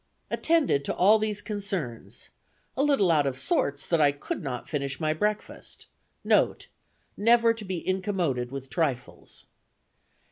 Attended 0.31 0.83
to 0.85 0.95
all 0.95 1.19
these 1.19 1.43
concerns. 1.43 2.29
A 2.75 2.81
little 2.81 3.11
out 3.11 3.27
of 3.27 3.37
sorts 3.37 3.85
that 3.85 4.01
I 4.01 4.11
could 4.11 4.41
not 4.41 4.67
finish 4.67 4.99
my 4.99 5.13
breakfast. 5.13 5.85
Note: 6.23 6.69
never 7.15 7.53
to 7.53 7.63
be 7.63 7.87
incommoded 7.87 8.49
with 8.51 8.67
trifles. 8.71 9.45